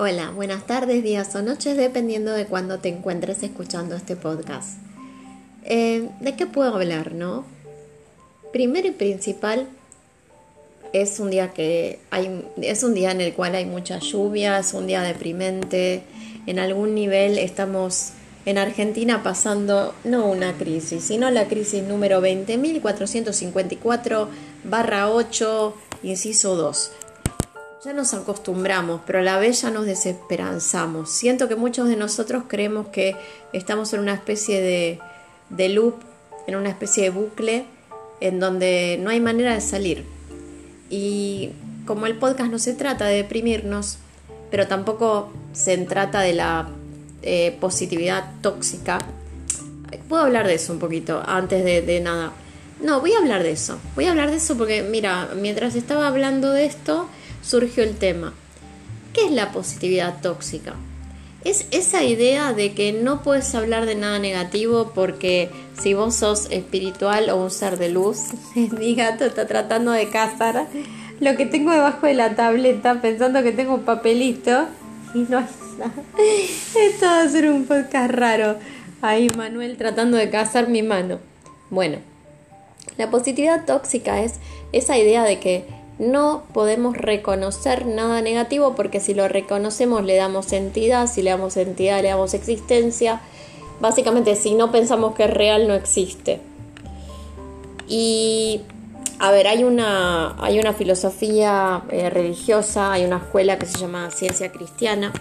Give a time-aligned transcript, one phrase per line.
[0.00, 4.78] Hola, buenas tardes, días o noches, dependiendo de cuándo te encuentres escuchando este podcast.
[5.64, 7.44] Eh, ¿De qué puedo hablar, no?
[8.52, 9.66] Primero y principal,
[10.92, 14.72] es un día que hay, es un día en el cual hay mucha lluvia, es
[14.72, 16.04] un día deprimente.
[16.46, 18.10] En algún nivel estamos
[18.46, 24.28] en Argentina pasando no una crisis, sino la crisis número 20.454
[24.62, 25.74] barra 8,
[26.04, 26.92] inciso 2
[27.84, 31.10] ya nos acostumbramos, pero a la vez ya nos desesperanzamos.
[31.10, 33.16] Siento que muchos de nosotros creemos que
[33.52, 34.60] estamos en una especie
[35.50, 35.94] de, loop,
[36.46, 37.66] en una especie de bucle,
[38.20, 40.04] en donde no hay manera de salir.
[40.90, 41.50] Y
[41.86, 43.98] como el podcast no se trata de deprimirnos,
[44.50, 46.68] pero tampoco se trata de la
[47.22, 48.98] eh, positividad tóxica,
[50.08, 52.32] puedo hablar de eso un poquito antes de, de nada.
[52.80, 53.78] No, voy a hablar de eso.
[53.96, 57.08] Voy a hablar de eso porque, mira, mientras estaba hablando de esto,
[57.42, 58.34] surgió el tema.
[59.12, 60.74] ¿Qué es la positividad tóxica?
[61.44, 66.48] Es esa idea de que no puedes hablar de nada negativo porque si vos sos
[66.50, 68.18] espiritual o un ser de luz,
[68.54, 70.66] mi gato está tratando de cazar
[71.20, 74.66] lo que tengo debajo de la tableta pensando que tengo un papelito
[75.14, 75.46] y no hay
[75.78, 75.92] nada.
[76.80, 78.56] Esto va a ser un podcast raro.
[79.00, 81.18] Ahí Manuel tratando de cazar mi mano.
[81.70, 81.98] Bueno,
[82.98, 84.34] la positividad tóxica es
[84.72, 85.64] esa idea de que
[85.98, 91.56] no podemos reconocer nada negativo porque si lo reconocemos le damos entidad, si le damos
[91.56, 93.20] entidad le damos existencia.
[93.80, 96.40] Básicamente si no pensamos que es real no existe.
[97.86, 98.62] Y
[99.20, 104.10] a ver, hay una, hay una filosofía eh, religiosa, hay una escuela que se llama
[104.10, 105.12] ciencia cristiana,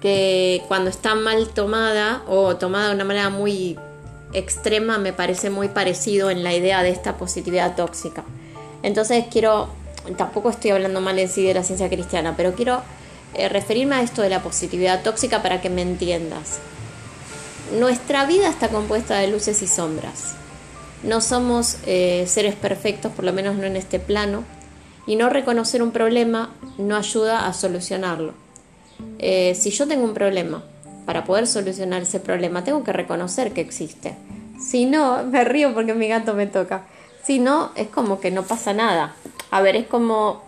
[0.00, 3.76] que cuando está mal tomada o tomada de una manera muy
[4.38, 8.24] extrema me parece muy parecido en la idea de esta positividad tóxica.
[8.82, 9.68] Entonces quiero
[10.16, 12.82] tampoco estoy hablando mal en sí de la ciencia cristiana, pero quiero
[13.34, 16.58] eh, referirme a esto de la positividad tóxica para que me entiendas.
[17.78, 20.34] Nuestra vida está compuesta de luces y sombras.
[21.02, 24.44] No somos eh, seres perfectos, por lo menos no en este plano,
[25.06, 28.34] y no reconocer un problema no ayuda a solucionarlo.
[29.18, 30.62] Eh, si yo tengo un problema,
[31.04, 34.14] para poder solucionar ese problema tengo que reconocer que existe.
[34.58, 36.82] Si no, me río porque mi gato me toca.
[37.22, 39.14] Si no, es como que no pasa nada.
[39.50, 40.42] A ver, es como,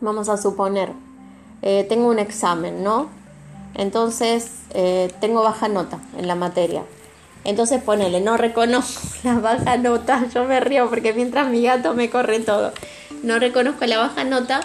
[0.00, 0.90] vamos a suponer,
[1.62, 3.08] eh, tengo un examen, ¿no?
[3.74, 6.82] Entonces, eh, tengo baja nota en la materia.
[7.44, 12.10] Entonces ponele, no reconozco la baja nota, yo me río porque mientras mi gato me
[12.10, 12.72] corre todo.
[13.22, 14.60] No reconozco la baja nota,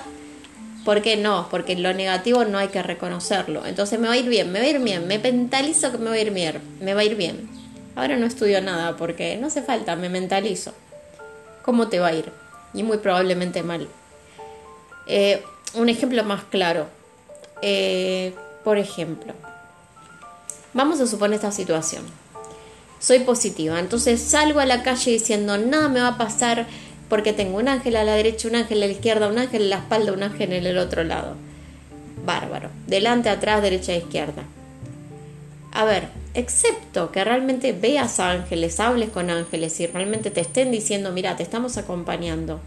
[0.85, 1.47] ¿por qué no?
[1.49, 3.65] Porque lo negativo no hay que reconocerlo.
[3.65, 6.09] Entonces me va a ir bien, me va a ir bien, me mentalizo que me
[6.09, 7.56] va a ir bien, me va a ir bien.
[7.97, 10.73] Ahora no estudio nada porque no hace falta, me mentalizo.
[11.63, 12.31] ¿Cómo te va a ir?
[12.73, 13.87] y muy probablemente mal.
[15.07, 15.43] Eh,
[15.73, 16.87] un ejemplo más claro.
[17.61, 19.33] Eh, por ejemplo,
[20.73, 22.03] vamos a suponer esta situación.
[22.99, 26.67] Soy positiva, entonces salgo a la calle diciendo nada me va a pasar
[27.09, 29.69] porque tengo un ángel a la derecha, un ángel a la izquierda, un ángel en
[29.69, 31.35] la espalda, un ángel en el otro lado.
[32.25, 32.69] Bárbaro.
[32.85, 34.43] Delante, atrás, derecha, izquierda.
[35.71, 41.11] A ver, excepto que realmente veas ángeles, hables con ángeles y realmente te estén diciendo,
[41.11, 42.61] mira, te estamos acompañando.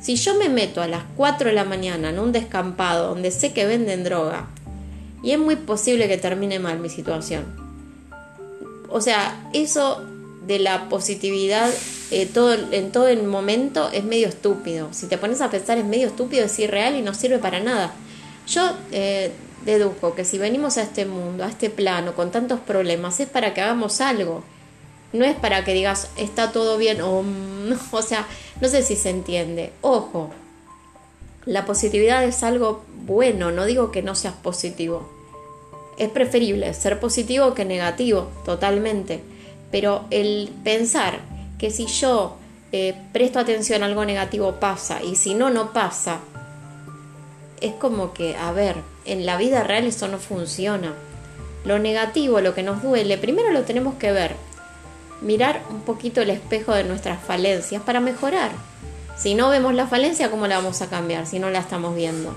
[0.00, 3.52] Si yo me meto a las 4 de la mañana en un descampado donde sé
[3.52, 4.48] que venden droga,
[5.22, 7.44] y es muy posible que termine mal mi situación.
[8.88, 10.02] O sea, eso
[10.46, 11.70] de la positividad
[12.10, 12.28] eh,
[12.72, 14.88] en todo el momento es medio estúpido.
[14.92, 17.92] Si te pones a pensar es medio estúpido, es irreal y no sirve para nada.
[18.48, 19.30] Yo eh,
[19.64, 23.54] deduzco que si venimos a este mundo, a este plano, con tantos problemas, es para
[23.54, 24.42] que hagamos algo.
[25.12, 27.24] No es para que digas, está todo bien, o,
[27.90, 28.26] o sea,
[28.60, 29.72] no sé si se entiende.
[29.80, 30.30] Ojo,
[31.46, 35.08] la positividad es algo bueno, no digo que no seas positivo.
[35.98, 39.20] Es preferible ser positivo que negativo, totalmente.
[39.70, 41.20] Pero el pensar
[41.58, 42.36] que si yo
[42.72, 46.20] eh, presto atención a algo negativo pasa y si no, no pasa,
[47.60, 50.94] es como que, a ver, en la vida real eso no funciona.
[51.64, 54.34] Lo negativo, lo que nos duele, primero lo tenemos que ver.
[55.20, 58.50] Mirar un poquito el espejo de nuestras falencias para mejorar.
[59.16, 62.34] Si no vemos la falencia, ¿cómo la vamos a cambiar si no la estamos viendo?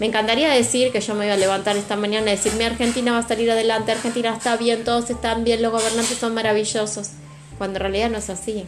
[0.00, 3.12] Me encantaría decir que yo me iba a levantar esta mañana y decir, mi Argentina
[3.12, 7.10] va a salir adelante, Argentina está bien, todos están bien, los gobernantes son maravillosos,
[7.58, 8.66] cuando en realidad no es así.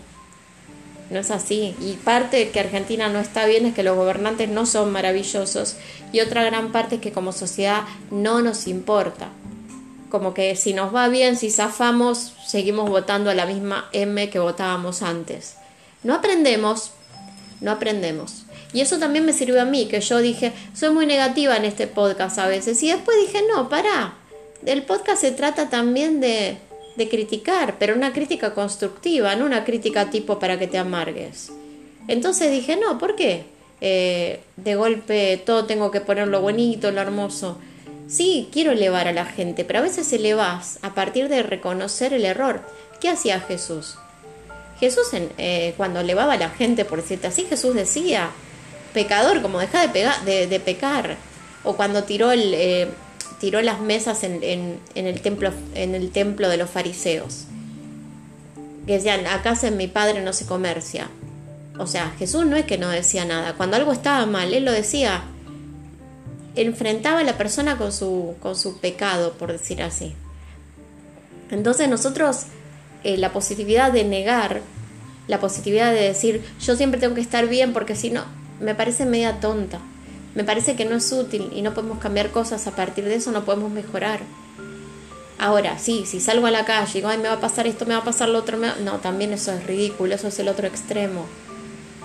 [1.10, 1.76] No es así.
[1.80, 5.76] Y parte de que Argentina no está bien es que los gobernantes no son maravillosos.
[6.12, 9.28] Y otra gran parte es que como sociedad no nos importa.
[10.10, 14.38] Como que si nos va bien, si zafamos, seguimos votando a la misma M que
[14.38, 15.56] votábamos antes.
[16.02, 16.92] No aprendemos,
[17.60, 18.44] no aprendemos.
[18.72, 21.86] Y eso también me sirvió a mí, que yo dije, soy muy negativa en este
[21.86, 22.82] podcast a veces.
[22.82, 24.14] Y después dije, no, para.
[24.64, 26.58] El podcast se trata también de,
[26.96, 31.52] de criticar, pero una crítica constructiva, no una crítica tipo para que te amargues.
[32.08, 33.44] Entonces dije, no, ¿por qué?
[33.80, 37.58] Eh, de golpe todo tengo que ponerlo bonito, lo hermoso.
[38.08, 42.24] Sí, quiero elevar a la gente, pero a veces elevas a partir de reconocer el
[42.24, 42.62] error.
[43.00, 43.96] ¿Qué hacía Jesús?
[44.78, 48.30] Jesús eh, cuando elevaba a la gente, por decirte así, Jesús decía,
[48.94, 51.16] pecador, como deja de, de, pecar.
[51.64, 52.88] O cuando tiró, el, eh,
[53.40, 54.42] tiró las mesas en,
[54.94, 57.44] el templo, en el templo de los fariseos.
[58.86, 61.08] Que decían, casa en mi padre no se comercia.
[61.78, 63.54] O sea, Jesús no es que no decía nada.
[63.54, 65.24] Cuando algo estaba mal, Él lo decía.
[66.54, 70.14] Enfrentaba a la persona con su, con su pecado, por decir así.
[71.50, 72.44] Entonces nosotros,
[73.04, 74.62] eh, la positividad de negar,
[75.28, 78.24] la positividad de decir, yo siempre tengo que estar bien porque si no,
[78.60, 79.80] me parece media tonta.
[80.36, 83.32] Me parece que no es útil y no podemos cambiar cosas a partir de eso,
[83.32, 84.20] no podemos mejorar.
[85.38, 87.86] Ahora, sí, si salgo a la calle y digo, ay, me va a pasar esto,
[87.86, 90.66] me va a pasar lo otro, no, también eso es ridículo, eso es el otro
[90.66, 91.24] extremo.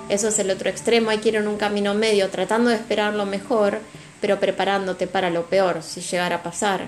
[0.07, 3.13] Eso es el otro extremo, hay que ir en un camino medio, tratando de esperar
[3.13, 3.80] lo mejor,
[4.22, 6.88] pero preparándote para lo peor, si llegara a pasar.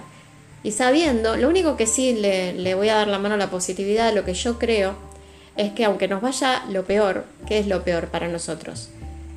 [0.64, 3.50] Y sabiendo, lo único que sí le, le voy a dar la mano a la
[3.50, 4.96] positividad, lo que yo creo,
[5.58, 8.88] es que aunque nos vaya lo peor, ¿qué es lo peor para nosotros?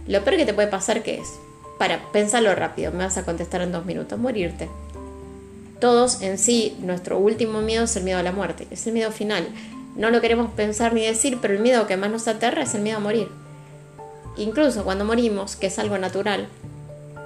[0.06, 1.29] Lo peor que te puede pasar, ¿qué es?
[1.78, 4.69] Para, pensarlo rápido, me vas a contestar en dos minutos, morirte.
[5.81, 9.11] Todos en sí, nuestro último miedo es el miedo a la muerte, es el miedo
[9.11, 9.46] final.
[9.94, 12.82] No lo queremos pensar ni decir, pero el miedo que más nos aterra es el
[12.82, 13.28] miedo a morir.
[14.38, 16.49] Incluso cuando morimos, que es algo natural,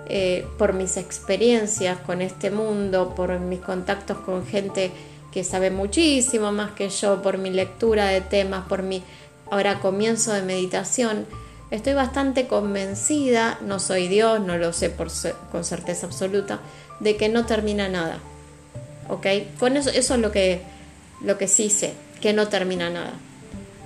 [0.08, 4.90] eh, por mis experiencias con este mundo, por mis contactos con gente
[5.32, 9.04] que sabe muchísimo más que yo, por mi lectura de temas, por mi
[9.50, 11.26] ahora comienzo de meditación,
[11.70, 15.08] Estoy bastante convencida, no soy Dios, no lo sé por
[15.52, 16.60] con certeza absoluta,
[16.98, 18.18] de que no termina nada.
[19.08, 19.26] ¿Ok?
[19.58, 20.62] Con eso, eso es lo que,
[21.22, 23.12] lo que sí sé, que no termina nada.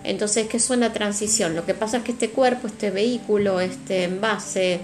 [0.02, 1.54] Entonces, ¿qué es una transición?
[1.54, 4.80] Lo que pasa es que este cuerpo, este vehículo, este envase,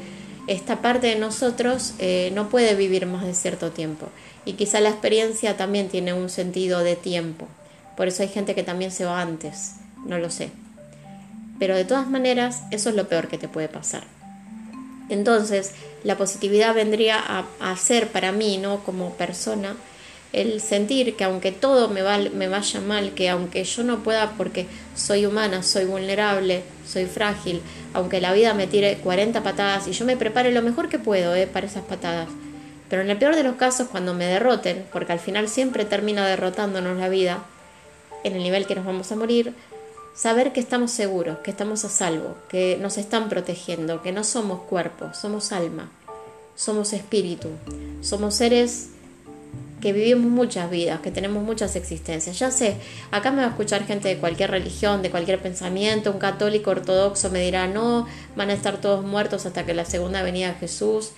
[0.47, 4.09] esta parte de nosotros eh, no puede vivir más de cierto tiempo.
[4.45, 7.49] Y quizá la experiencia también tiene un sentido de tiempo.
[7.97, 9.77] Por eso hay gente que también se va antes.
[10.07, 10.51] No lo sé
[11.61, 14.03] pero de todas maneras eso es lo peor que te puede pasar.
[15.11, 15.73] Entonces,
[16.03, 18.83] la positividad vendría a, ser para mí, ¿no?
[18.83, 19.77] Como persona,
[20.33, 24.67] el sentir que aunque todo me, me vaya mal, que aunque yo no pueda porque
[24.95, 27.61] soy humana, soy vulnerable, soy frágil,
[27.93, 31.35] aunque la vida me tire 40 patadas y yo me prepare lo mejor que puedo
[31.35, 31.49] ¿eh?
[31.49, 32.29] para esas patadas,
[32.89, 36.27] pero en el peor de los casos, cuando me derroten, porque al final siempre termina
[36.27, 37.45] derrotándonos la vida,
[38.23, 39.55] en el nivel que nos vamos a morir,
[40.15, 44.61] saber que estamos seguros, que estamos a salvo, que nos están protegiendo, que no somos
[44.63, 45.91] cuerpo, somos alma,
[46.55, 47.49] somos espíritu,
[48.03, 48.91] somos seres
[49.81, 52.39] que vivimos muchas vidas, que tenemos muchas existencias.
[52.39, 52.77] Ya sé,
[53.11, 57.31] acá me va a escuchar gente de cualquier religión, de cualquier pensamiento, un católico ortodoxo
[57.31, 58.07] me dirá, no,
[58.37, 61.13] van a estar todos muertos hasta que la segunda venida de Jesús.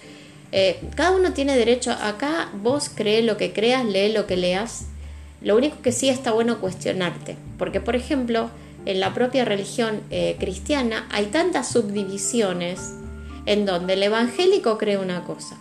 [0.53, 4.87] Eh, cada uno tiene derecho, acá vos cree lo que creas, lee lo que leas.
[5.41, 8.49] Lo único que sí está bueno cuestionarte, porque por ejemplo,
[8.85, 12.95] en la propia religión eh, cristiana hay tantas subdivisiones
[13.47, 15.59] en donde el evangélico cree una cosa,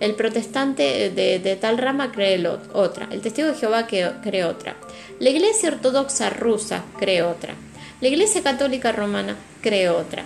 [0.00, 4.76] el protestante de, tal rama cree otra, el testigo de Jehová cree otra,
[5.20, 7.54] la iglesia ortodoxa rusa cree otra,
[8.00, 10.24] la iglesia católica romana cree otra.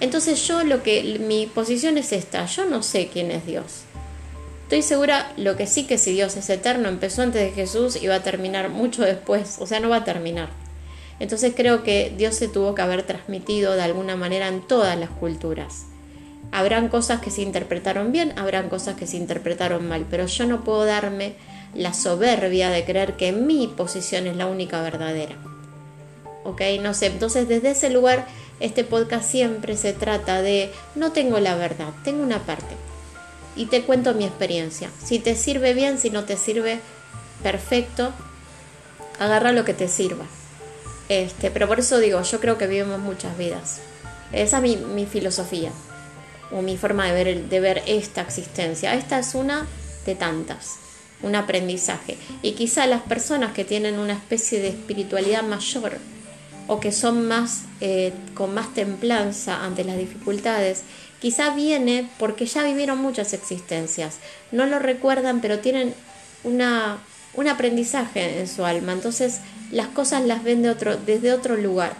[0.00, 3.82] Entonces yo lo que mi posición es esta, yo no sé quién es Dios.
[4.64, 8.06] Estoy segura lo que sí que si Dios es eterno empezó antes de Jesús y
[8.06, 10.50] va a terminar mucho después, o sea, no va a terminar.
[11.20, 15.10] Entonces creo que Dios se tuvo que haber transmitido de alguna manera en todas las
[15.10, 15.86] culturas.
[16.52, 20.64] Habrán cosas que se interpretaron bien, habrán cosas que se interpretaron mal, pero yo no
[20.64, 21.34] puedo darme
[21.74, 25.36] la soberbia de creer que mi posición es la única verdadera.
[26.44, 26.62] ¿Ok?
[26.80, 28.26] No sé, entonces desde ese lugar
[28.60, 32.74] este podcast siempre se trata de no tengo la verdad, tengo una parte.
[33.54, 34.90] Y te cuento mi experiencia.
[35.04, 36.80] Si te sirve bien, si no te sirve,
[37.42, 38.12] perfecto.
[39.18, 40.24] Agarra lo que te sirva.
[41.08, 43.80] Este, pero por eso digo, yo creo que vivimos muchas vidas.
[44.32, 45.70] Esa es mi, filosofía
[46.50, 48.94] o mi forma de ver, de ver esta existencia.
[48.94, 49.66] Esta es una
[50.04, 50.76] de tantas,
[51.22, 52.18] un aprendizaje.
[52.42, 55.98] Y quizá las personas que tienen una especie de espiritualidad mayor
[56.66, 60.82] o que son más eh, con más templanza ante las dificultades,
[61.20, 64.16] quizá viene porque ya vivieron muchas existencias.
[64.52, 65.94] No lo recuerdan, pero tienen
[66.44, 68.92] un aprendizaje en su alma.
[68.92, 71.94] Entonces las cosas las ven de otro, desde otro lugar.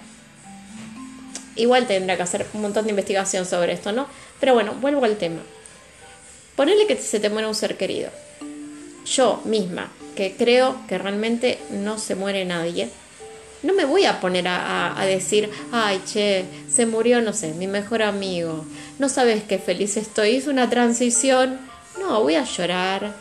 [1.56, 4.06] igual tendrá que hacer un montón de investigación sobre esto, ¿no?
[4.38, 5.40] Pero bueno, vuelvo al tema.
[6.54, 8.10] Ponele que se te muere un ser querido.
[9.04, 12.90] Yo misma, que creo que realmente no se muere nadie,
[13.62, 17.66] no me voy a poner a, a, decir, ay, che, se murió, no sé, mi
[17.66, 18.64] mejor amigo,
[18.98, 21.58] no sabes qué feliz estoy, hizo una transición.
[21.98, 23.12] No, voy a llorar,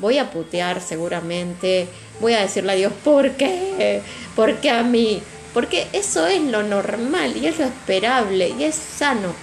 [0.00, 1.88] voy a putear seguramente,
[2.20, 4.02] voy a decirle a Dios, ¿por qué?
[4.34, 5.22] ¿Por qué a mí?
[5.54, 9.34] Porque eso es lo normal y es lo esperable y es sano.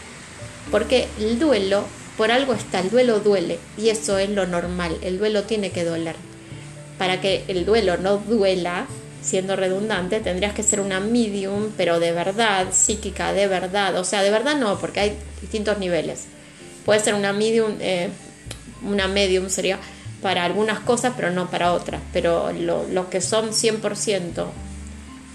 [0.72, 1.86] Porque el duelo,
[2.18, 5.84] por algo está, el duelo duele y eso es lo normal, el duelo tiene que
[5.84, 6.16] doler.
[6.98, 8.88] Para que el duelo no duela,
[9.22, 13.98] siendo redundante, tendrías que ser una medium, pero de verdad, psíquica, de verdad.
[13.98, 16.26] O sea, de verdad no, porque hay distintos niveles.
[16.86, 18.10] Puede ser una medium, eh,
[18.84, 19.80] una medium sería
[20.26, 22.02] para algunas cosas, pero no para otras.
[22.12, 24.48] Pero los que son 100%,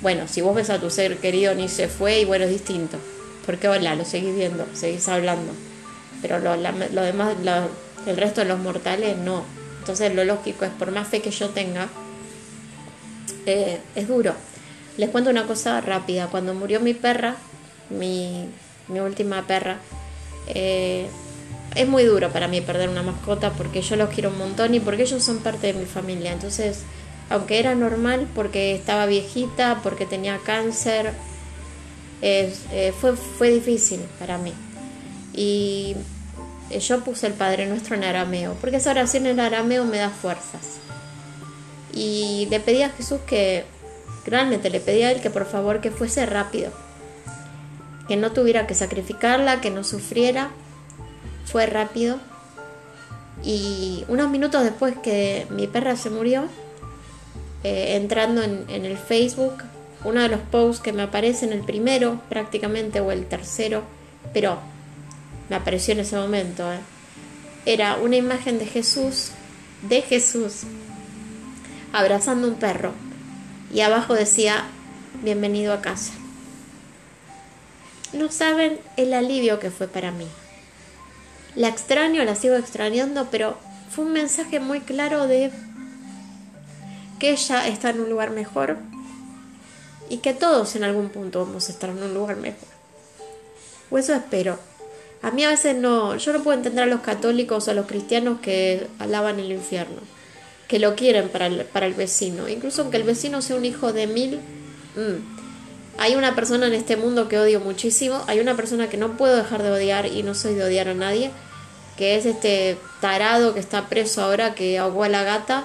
[0.02, 2.98] bueno, si vos ves a tu ser querido ni se fue, y bueno, es distinto.
[3.46, 5.52] Porque hola, lo seguís viendo, seguís hablando.
[6.20, 7.36] Pero lo, lo demás,
[8.04, 9.44] el resto de los mortales no.
[9.78, 11.86] Entonces lo lógico es, por más fe que yo tenga,
[13.46, 14.34] eh, es duro.
[14.96, 16.26] Les cuento una cosa rápida.
[16.26, 17.36] Cuando murió mi perra,
[17.90, 18.48] mi,
[18.88, 19.76] última perra,
[20.48, 21.06] eh,
[21.74, 24.80] es muy duro para mí perder una mascota porque yo los quiero un montón y
[24.80, 26.32] porque ellos son parte de mi familia.
[26.32, 26.80] Entonces,
[27.28, 31.12] aunque era normal porque estaba viejita, porque tenía cáncer,
[32.22, 32.52] eh,
[33.00, 34.52] fue, fue difícil para mí.
[35.32, 35.96] Y
[36.80, 40.78] yo puse el Padre Nuestro en arameo, porque esa oración en arameo me da fuerzas.
[41.92, 43.64] Y le pedí a Jesús que,
[44.26, 46.70] realmente le pedí a él que por favor que fuese rápido,
[48.08, 50.50] que no tuviera que sacrificarla, que no sufriera.
[51.50, 52.18] Fue rápido.
[53.42, 56.46] Y unos minutos después que mi perra se murió,
[57.64, 59.62] eh, entrando en, el Facebook,
[60.04, 63.82] uno de los posts que me aparece en el primero prácticamente o el tercero,
[64.32, 64.58] pero
[65.48, 66.78] me apareció en ese momento, eh,
[67.66, 69.32] era una imagen de Jesús,
[69.88, 70.62] de Jesús,
[71.92, 72.92] abrazando un perro
[73.72, 74.64] y abajo decía,
[75.22, 76.12] bienvenido a casa.
[78.12, 80.26] No saben el alivio que fue para mí.
[81.56, 83.56] La extraño, la sigo extrañando, pero
[83.90, 85.50] fue un mensaje muy claro de
[87.18, 88.76] que ella está en un lugar mejor
[90.08, 92.68] y que todos en algún punto vamos a estar en un lugar mejor.
[93.90, 94.58] O eso espero.
[95.22, 97.86] A mí a veces no, yo no puedo entender a los católicos o a los
[97.86, 100.00] cristianos que alaban el infierno
[100.70, 102.48] que lo quieren para el, para el vecino.
[102.48, 104.36] Incluso aunque el vecino sea un hijo de mil,
[104.94, 105.39] mm,
[105.98, 109.36] hay una persona en este mundo que odio muchísimo, hay una persona que no puedo
[109.36, 111.30] dejar de odiar y no soy de odiar a nadie,
[111.96, 115.64] que es este tarado que está preso ahora que ahogó a la gata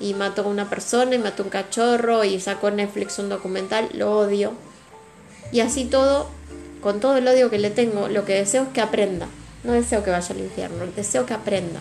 [0.00, 3.28] y mató a una persona y mató a un cachorro y sacó en Netflix un
[3.28, 4.52] documental, lo odio.
[5.52, 6.28] Y así todo,
[6.80, 9.28] con todo el odio que le tengo, lo que deseo es que aprenda.
[9.62, 11.80] No deseo que vaya al infierno, deseo que aprenda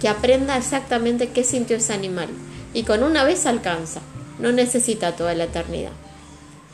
[0.00, 2.28] que aprenda exactamente qué sintió ese animal.
[2.72, 4.00] Y con una vez alcanza,
[4.38, 5.92] no necesita toda la eternidad.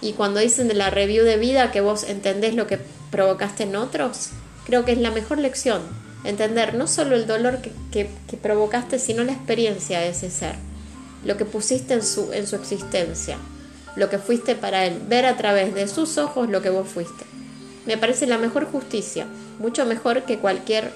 [0.07, 2.79] Y cuando dicen de la review de vida que vos entendés lo que
[3.11, 4.29] provocaste en otros,
[4.65, 5.83] creo que es la mejor lección.
[6.23, 7.59] Entender no solo el dolor
[7.91, 8.09] que,
[8.41, 10.55] provocaste, sino la experiencia de ese ser.
[11.25, 13.37] Lo que pusiste en su, en su existencia.
[13.97, 15.03] Lo que fuiste para él.
[15.09, 17.25] Ver a través de sus ojos lo que vos fuiste.
[17.85, 19.27] Me parece la mejor justicia.
[19.59, 20.93] Mucho mejor que cualquier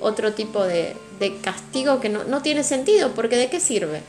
[0.00, 4.00] otro tipo de, de castigo que no, no tiene sentido, porque ¿de qué sirve?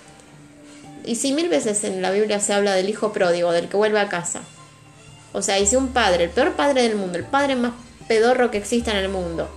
[1.05, 3.99] Y si mil veces en la Biblia se habla del hijo pródigo, del que vuelve
[3.99, 4.41] a casa.
[5.33, 7.73] O sea, y si un padre, el peor padre del mundo, el padre más
[8.07, 9.49] pedorro que exista en el mundo,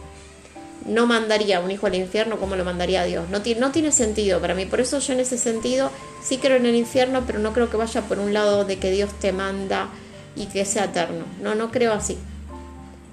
[0.86, 3.28] no mandaría a un hijo al infierno como lo mandaría Dios.
[3.30, 4.66] No, tiene sentido para mí.
[4.66, 5.90] Por eso yo en ese sentido
[6.22, 8.90] sí creo en el infierno, pero no creo que vaya por un lado de que
[8.90, 9.88] Dios te manda
[10.34, 11.24] y que sea eterno.
[11.42, 12.18] No, no creo así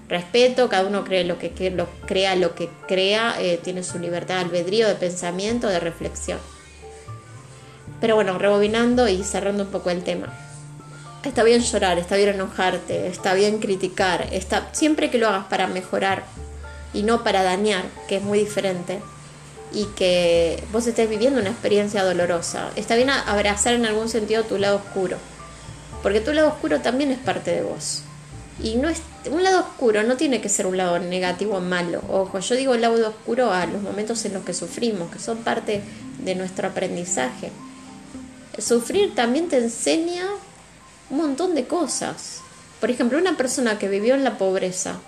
[0.07, 4.41] respeto, cada uno cree lo que, crea lo que crea, eh, tiene su libertad de
[4.41, 6.39] albedrío, de pensamiento, de reflexión.
[8.01, 10.27] Pero bueno, rebobinando y cerrando un poco el tema.
[11.23, 15.65] Está bien llorar, está bien enojarte, está bien criticar, está, siempre que lo hagas para
[15.67, 16.23] mejorar
[16.93, 18.99] y no para dañar, que es muy diferente,
[19.73, 22.69] y que vos estés viviendo una experiencia dolorosa.
[22.75, 25.17] Está bien abrazar en algún sentido tu lado oscuro,
[26.03, 28.03] porque tu lado oscuro también es parte de vos.
[28.61, 32.01] Y no es, un lado oscuro no tiene que ser un lado negativo o malo.
[32.09, 35.39] Ojo, yo digo el lado oscuro a los momentos en los que sufrimos, que son
[35.39, 35.81] parte
[36.19, 37.51] de nuestro aprendizaje.
[38.57, 40.27] Sufrir también te enseña
[41.09, 42.41] un montón de cosas.
[42.79, 44.99] Por ejemplo, una persona que vivió en la pobreza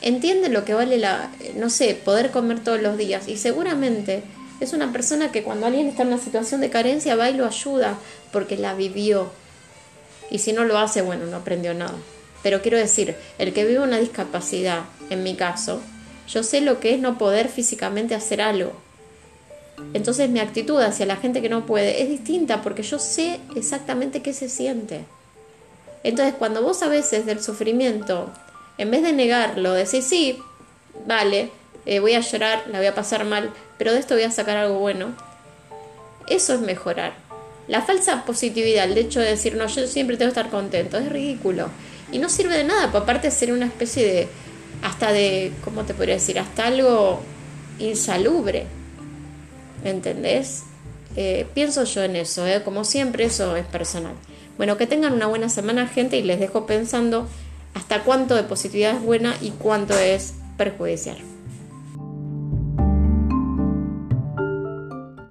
[0.00, 4.22] entiende lo que vale la, no sé, poder comer todos los días y seguramente
[4.60, 7.46] es una persona que cuando alguien está en una situación de carencia va y lo
[7.46, 7.98] ayuda
[8.32, 9.30] porque la vivió.
[10.30, 11.94] Y si no lo hace, bueno, no aprendió nada.
[12.42, 15.80] Pero quiero decir, el que vive una discapacidad, en mi caso,
[16.28, 18.72] yo sé lo que es no poder físicamente hacer algo.
[19.94, 24.22] Entonces mi actitud hacia la gente que no puede es distinta porque yo sé exactamente
[24.22, 25.04] qué se siente.
[26.04, 28.30] Entonces cuando vos a veces del sufrimiento,
[28.76, 30.38] en vez de negarlo, decís, sí,
[31.06, 31.50] vale,
[31.86, 34.56] eh, voy a llorar, la voy a pasar mal, pero de esto voy a sacar
[34.56, 35.14] algo bueno,
[36.28, 37.14] eso es mejorar.
[37.66, 41.10] La falsa positividad, el hecho de decir, no, yo siempre tengo que estar contento, es
[41.10, 41.68] ridículo.
[42.12, 44.28] Y no sirve de nada, aparte de ser una especie de,
[44.82, 46.38] hasta de, ¿cómo te podría decir?
[46.38, 47.20] Hasta algo
[47.78, 48.66] insalubre.
[49.88, 50.64] ¿Entendés?
[51.16, 52.62] Eh, pienso yo en eso, ¿eh?
[52.62, 54.14] como siempre eso es personal.
[54.56, 57.28] Bueno, que tengan una buena semana gente y les dejo pensando
[57.74, 61.16] hasta cuánto de positividad es buena y cuánto es perjudicial.